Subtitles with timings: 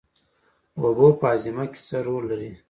[0.81, 2.51] اوبه په هاضمه کې څه رول لري